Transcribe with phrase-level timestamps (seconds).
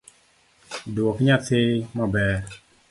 [0.95, 1.61] Duok nyathi
[1.95, 2.41] maber